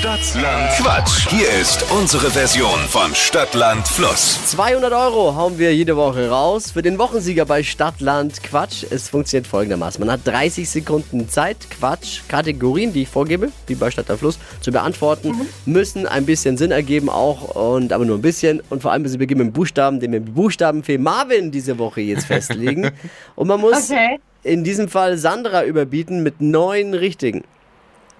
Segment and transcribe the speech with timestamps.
[0.00, 1.28] Stadtland Quatsch.
[1.28, 4.42] Hier ist unsere Version von Stadtland Fluss.
[4.46, 8.82] 200 Euro hauen wir jede Woche raus für den Wochensieger bei Stadtland Quatsch.
[8.90, 10.00] Es funktioniert folgendermaßen.
[10.00, 14.72] Man hat 30 Sekunden Zeit, Quatsch, Kategorien, die ich vorgebe, wie bei Stadtland Fluss, zu
[14.72, 15.34] beantworten,
[15.66, 18.62] müssen ein bisschen Sinn ergeben auch, und aber nur ein bisschen.
[18.70, 21.76] Und vor allem, sie beginnen mit dem Buchstaben, den wir mit Buchstaben für Marvin diese
[21.78, 22.90] Woche jetzt festlegen.
[23.36, 24.18] und man muss Okay.
[24.44, 27.44] in diesem Fall Sandra überbieten mit neun richtigen.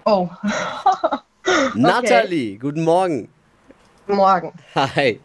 [0.05, 0.29] Oh,
[1.75, 3.29] Nathalie, guten Morgen.
[4.07, 4.53] morgen.
[4.75, 5.21] Hi.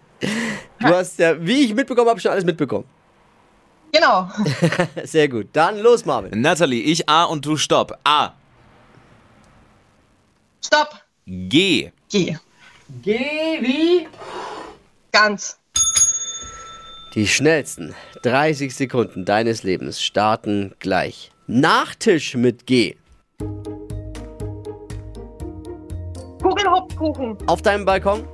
[0.79, 2.85] Du hast ja, wie ich mitbekommen habe, schon alles mitbekommen.
[3.91, 4.29] Genau.
[5.03, 5.47] Sehr gut.
[5.53, 6.41] Dann los, Marvin.
[6.41, 7.97] Natalie, ich A und du Stopp.
[8.03, 8.33] A.
[10.63, 11.01] Stopp.
[11.25, 11.91] G.
[12.09, 12.37] Geh.
[13.01, 14.07] Geh wie?
[15.11, 15.57] Ganz.
[17.13, 21.31] Die schnellsten 30 Sekunden deines Lebens starten gleich.
[21.47, 22.97] Nachtisch mit G.
[26.65, 27.37] Kugelhupfkuchen.
[27.47, 28.27] Auf deinem Balkon?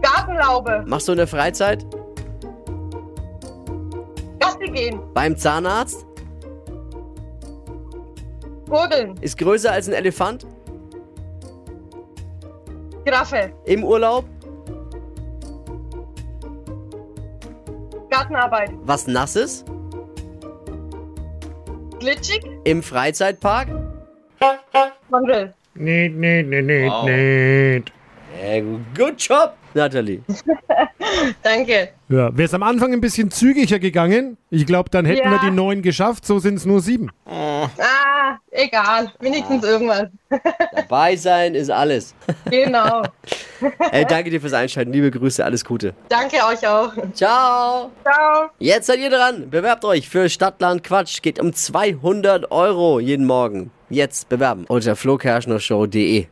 [0.00, 0.84] Gartenlaube.
[0.86, 1.86] Machst du in der Freizeit?
[4.38, 5.00] Gassi gehen.
[5.14, 6.06] Beim Zahnarzt?
[8.68, 9.16] Gurgeln.
[9.20, 10.46] Ist größer als ein Elefant?
[13.04, 13.52] Giraffe.
[13.66, 14.24] Im Urlaub?
[18.10, 18.70] Gartenarbeit.
[18.82, 19.64] Was Nasses?
[21.98, 22.44] Glitschig.
[22.64, 23.68] Im Freizeitpark?
[25.10, 25.54] Mandel.
[25.74, 27.04] Nicht, nicht, nicht, nicht, Wow.
[27.08, 27.92] nicht.
[28.96, 30.20] Good job, Nathalie.
[31.42, 31.90] Danke.
[32.08, 35.42] Ja, wäre es am Anfang ein bisschen zügiger gegangen, ich glaube, dann hätten wir Ja.
[35.44, 37.10] die neun geschafft, so sind es nur sieben.
[37.26, 37.68] Ah,
[38.50, 39.12] egal.
[39.20, 40.06] Wenigstens irgendwas.
[40.74, 42.14] Dabei sein ist alles.
[42.50, 43.02] Genau.
[43.92, 44.92] Ey, danke dir fürs Einschalten.
[44.92, 45.94] Liebe Grüße, alles Gute.
[46.08, 46.92] Danke euch auch.
[47.14, 47.90] Ciao.
[48.02, 48.50] Ciao.
[48.58, 49.48] Jetzt seid ihr dran.
[49.48, 51.22] Bewerbt euch für Stadtland Quatsch.
[51.22, 53.70] Geht um 200 Euro jeden Morgen.
[53.92, 56.24] Jetzt bewerben unter flokerschnershow.de.